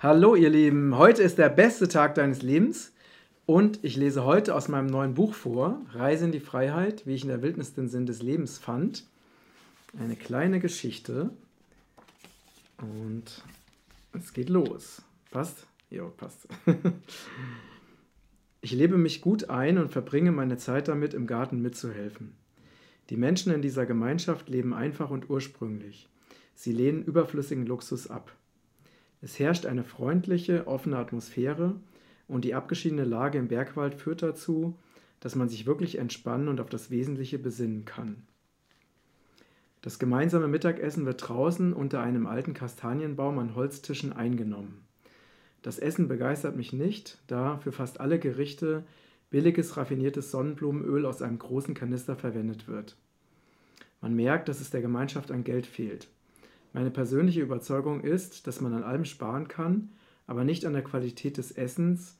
[0.00, 2.92] Hallo ihr Lieben, heute ist der beste Tag deines Lebens
[3.46, 7.22] und ich lese heute aus meinem neuen Buch vor, Reise in die Freiheit, wie ich
[7.22, 9.08] in der Wildnis den Sinn des Lebens fand.
[9.98, 11.30] Eine kleine Geschichte
[12.80, 13.42] und
[14.12, 15.02] es geht los.
[15.32, 15.66] Passt?
[15.90, 16.46] Ja, passt.
[18.60, 22.36] Ich lebe mich gut ein und verbringe meine Zeit damit, im Garten mitzuhelfen.
[23.10, 26.08] Die Menschen in dieser Gemeinschaft leben einfach und ursprünglich.
[26.54, 28.32] Sie lehnen überflüssigen Luxus ab.
[29.20, 31.74] Es herrscht eine freundliche, offene Atmosphäre
[32.28, 34.76] und die abgeschiedene Lage im Bergwald führt dazu,
[35.20, 38.22] dass man sich wirklich entspannen und auf das Wesentliche besinnen kann.
[39.82, 44.84] Das gemeinsame Mittagessen wird draußen unter einem alten Kastanienbaum an Holztischen eingenommen.
[45.62, 48.84] Das Essen begeistert mich nicht, da für fast alle Gerichte
[49.30, 52.96] billiges raffiniertes Sonnenblumenöl aus einem großen Kanister verwendet wird.
[54.00, 56.08] Man merkt, dass es der Gemeinschaft an Geld fehlt.
[56.78, 59.90] Meine persönliche Überzeugung ist, dass man an allem sparen kann,
[60.28, 62.16] aber nicht an der Qualität des Essens,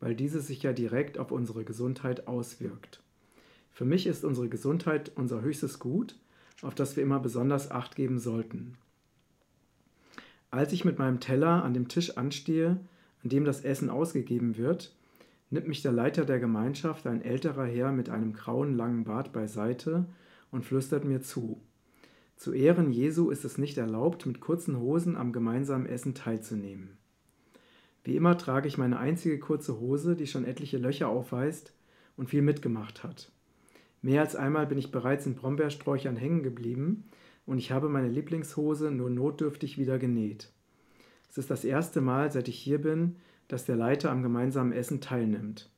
[0.00, 3.02] weil diese sich ja direkt auf unsere Gesundheit auswirkt.
[3.72, 6.18] Für mich ist unsere Gesundheit unser höchstes Gut,
[6.60, 8.76] auf das wir immer besonders acht geben sollten.
[10.50, 12.80] Als ich mit meinem Teller an dem Tisch anstehe,
[13.24, 14.94] an dem das Essen ausgegeben wird,
[15.48, 20.04] nimmt mich der Leiter der Gemeinschaft, ein älterer Herr mit einem grauen langen Bart, beiseite
[20.50, 21.62] und flüstert mir zu.
[22.36, 26.96] Zu Ehren Jesu ist es nicht erlaubt, mit kurzen Hosen am gemeinsamen Essen teilzunehmen.
[28.04, 31.72] Wie immer trage ich meine einzige kurze Hose, die schon etliche Löcher aufweist
[32.16, 33.30] und viel mitgemacht hat.
[34.00, 37.04] Mehr als einmal bin ich bereits in Brombeersträuchern hängen geblieben
[37.46, 40.50] und ich habe meine Lieblingshose nur notdürftig wieder genäht.
[41.30, 43.16] Es ist das erste Mal, seit ich hier bin,
[43.48, 45.70] dass der Leiter am gemeinsamen Essen teilnimmt.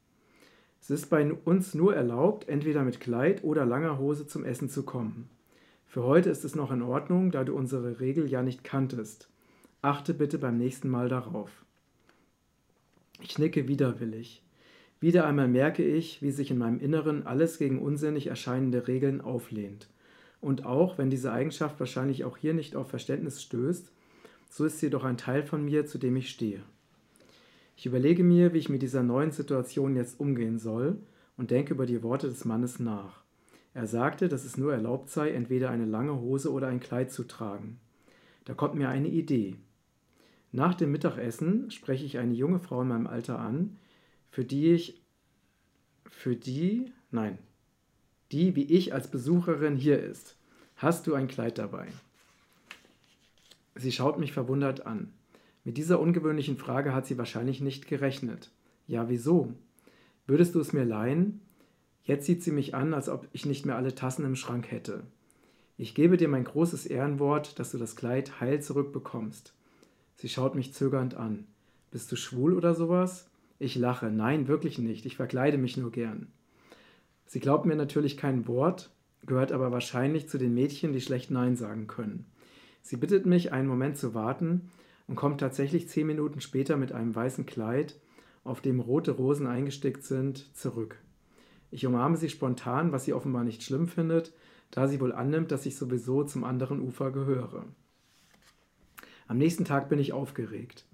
[0.81, 4.83] Es ist bei uns nur erlaubt, entweder mit Kleid oder langer Hose zum Essen zu
[4.83, 5.29] kommen.
[5.95, 9.29] Für heute ist es noch in Ordnung, da du unsere Regel ja nicht kanntest.
[9.81, 11.65] Achte bitte beim nächsten Mal darauf.
[13.21, 14.43] Ich nicke widerwillig.
[14.99, 19.89] Wieder einmal merke ich, wie sich in meinem Inneren alles gegen unsinnig erscheinende Regeln auflehnt.
[20.41, 23.93] Und auch wenn diese Eigenschaft wahrscheinlich auch hier nicht auf Verständnis stößt,
[24.51, 26.65] so ist sie doch ein Teil von mir, zu dem ich stehe.
[27.77, 30.99] Ich überlege mir, wie ich mit dieser neuen Situation jetzt umgehen soll
[31.37, 33.24] und denke über die Worte des Mannes nach.
[33.75, 37.25] Er sagte, dass es nur erlaubt sei, entweder eine lange Hose oder ein Kleid zu
[37.25, 37.81] tragen.
[38.45, 39.57] Da kommt mir eine Idee.
[40.53, 43.77] Nach dem Mittagessen spreche ich eine junge Frau in meinem Alter an,
[44.31, 45.03] für die ich,
[46.09, 47.39] für die, nein,
[48.31, 50.37] die wie ich als Besucherin hier ist.
[50.77, 51.89] Hast du ein Kleid dabei?
[53.75, 55.13] Sie schaut mich verwundert an.
[55.65, 58.53] Mit dieser ungewöhnlichen Frage hat sie wahrscheinlich nicht gerechnet.
[58.87, 59.53] Ja, wieso?
[60.27, 61.41] Würdest du es mir leihen?
[62.05, 65.03] Jetzt sieht sie mich an, als ob ich nicht mehr alle Tassen im Schrank hätte.
[65.77, 69.55] Ich gebe dir mein großes Ehrenwort, dass du das Kleid heil zurückbekommst.
[70.17, 71.47] Sie schaut mich zögernd an.
[71.91, 73.29] Bist du schwul oder sowas?
[73.59, 74.11] Ich lache.
[74.11, 75.07] Nein, wirklich nicht.
[75.07, 76.29] Ich verkleide mich nur gern.
[77.27, 78.91] Sie glaubt mir natürlich kein Wort,
[79.27, 82.27] gehört aber wahrscheinlich zu den Mädchen, die schlecht Nein sagen können.
[82.83, 84.71] Sie bittet mich, einen Moment zu warten
[85.09, 87.99] und kommt tatsächlich zehn Minuten später mit einem weißen Kleid,
[88.45, 90.99] auf dem rote Rosen eingestickt sind, zurück.
[91.75, 94.33] Ich umarme sie spontan, was sie offenbar nicht schlimm findet,
[94.71, 97.65] da sie wohl annimmt, dass ich sowieso zum anderen Ufer gehöre.
[99.27, 100.85] Am nächsten Tag bin ich aufgeregt.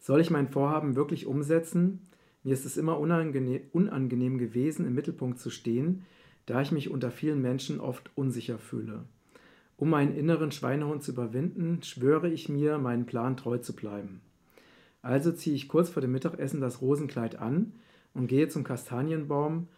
[0.00, 2.00] Soll ich mein Vorhaben wirklich umsetzen?
[2.42, 6.04] Mir ist es immer unangenehm, unangenehm gewesen, im Mittelpunkt zu stehen,
[6.46, 9.04] da ich mich unter vielen Menschen oft unsicher fühle.
[9.76, 14.22] Um meinen inneren Schweinehund zu überwinden, schwöre ich mir, meinen Plan treu zu bleiben.
[15.02, 17.74] Also ziehe ich kurz vor dem Mittagessen das Rosenkleid an
[18.12, 19.68] und gehe zum Kastanienbaum,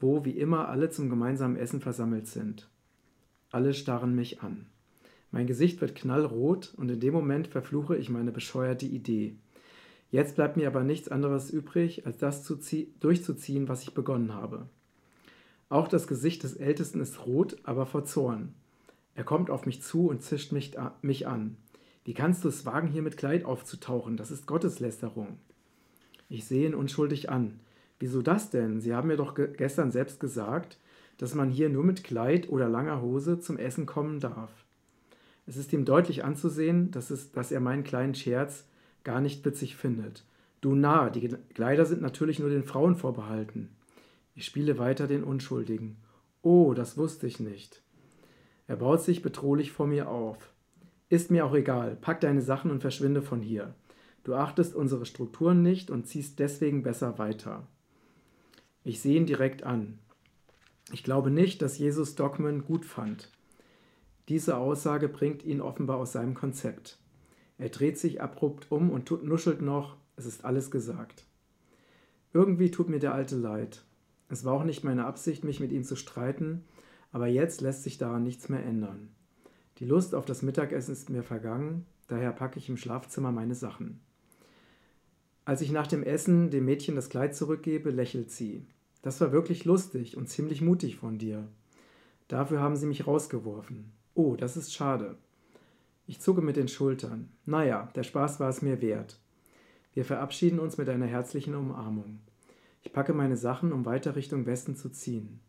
[0.00, 2.68] wo wie immer alle zum gemeinsamen Essen versammelt sind.
[3.50, 4.66] Alle starren mich an.
[5.30, 9.36] Mein Gesicht wird knallrot und in dem Moment verfluche ich meine bescheuerte Idee.
[10.10, 14.68] Jetzt bleibt mir aber nichts anderes übrig, als das durchzuziehen, was ich begonnen habe.
[15.68, 18.54] Auch das Gesicht des Ältesten ist rot, aber vor Zorn.
[19.14, 21.56] Er kommt auf mich zu und zischt mich, mich an.
[22.04, 24.16] Wie kannst du es wagen, hier mit Kleid aufzutauchen?
[24.16, 25.38] Das ist Gotteslästerung.
[26.30, 27.60] Ich sehe ihn unschuldig an.
[27.98, 28.80] Wieso das denn?
[28.80, 30.78] Sie haben mir doch ge gestern selbst gesagt,
[31.18, 34.52] dass man hier nur mit Kleid oder langer Hose zum Essen kommen darf.
[35.46, 38.66] Es ist ihm deutlich anzusehen, dass, es, dass er meinen kleinen Scherz
[39.02, 40.24] gar nicht witzig findet.
[40.60, 43.70] Du Narr, die Kleider sind natürlich nur den Frauen vorbehalten.
[44.34, 45.96] Ich spiele weiter den Unschuldigen.
[46.42, 47.82] Oh, das wusste ich nicht.
[48.66, 50.36] Er baut sich bedrohlich vor mir auf.
[51.08, 53.74] Ist mir auch egal, pack deine Sachen und verschwinde von hier.
[54.24, 57.66] Du achtest unsere Strukturen nicht und ziehst deswegen besser weiter.
[58.84, 59.98] Ich sehe ihn direkt an.
[60.92, 63.30] Ich glaube nicht, dass Jesus Dogmen gut fand.
[64.28, 66.98] Diese Aussage bringt ihn offenbar aus seinem Konzept.
[67.58, 71.24] Er dreht sich abrupt um und nuschelt noch, es ist alles gesagt.
[72.32, 73.84] Irgendwie tut mir der Alte leid.
[74.28, 76.64] Es war auch nicht meine Absicht, mich mit ihm zu streiten,
[77.12, 79.08] aber jetzt lässt sich daran nichts mehr ändern.
[79.78, 84.00] Die Lust auf das Mittagessen ist mir vergangen, daher packe ich im Schlafzimmer meine Sachen.
[85.48, 88.66] Als ich nach dem Essen dem Mädchen das Kleid zurückgebe, lächelt sie.
[89.00, 91.48] Das war wirklich lustig und ziemlich mutig von dir.
[92.28, 93.90] Dafür haben sie mich rausgeworfen.
[94.12, 95.16] Oh, das ist schade.
[96.06, 97.30] Ich zucke mit den Schultern.
[97.46, 99.18] Naja, der Spaß war es mir wert.
[99.94, 102.18] Wir verabschieden uns mit einer herzlichen Umarmung.
[102.82, 105.40] Ich packe meine Sachen, um weiter Richtung Westen zu ziehen.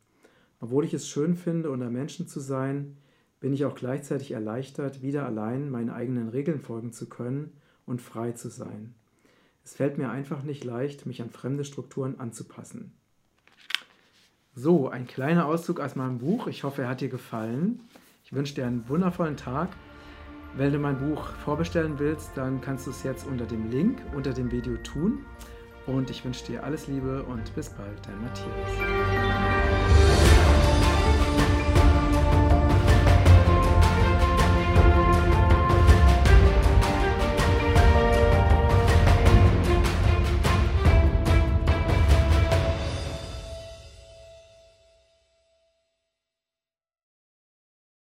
[0.62, 2.96] Obwohl ich es schön finde, unter Menschen zu sein,
[3.42, 7.52] bin ich auch gleichzeitig erleichtert, wieder allein meinen eigenen Regeln folgen zu können
[7.86, 8.96] und frei zu sein.
[9.70, 12.92] Es fällt mir einfach nicht leicht, mich an fremde Strukturen anzupassen.
[14.56, 16.48] So, ein kleiner Auszug aus meinem Buch.
[16.48, 17.80] Ich hoffe, er hat dir gefallen.
[18.26, 19.70] Ich wünsche dir einen wundervollen Tag.
[20.58, 24.34] Wenn du mein Buch vorbestellen willst, dann kannst du es jetzt unter dem Link unter
[24.34, 25.24] dem Video tun.
[25.86, 29.29] Und ich wünsche dir alles Liebe und bis bald, dein Matthias.